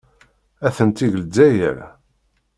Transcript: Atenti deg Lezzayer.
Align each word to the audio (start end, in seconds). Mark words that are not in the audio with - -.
Atenti 0.67 1.05
deg 1.07 1.13
Lezzayer. 1.23 1.77